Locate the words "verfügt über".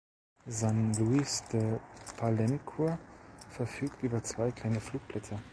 3.51-4.23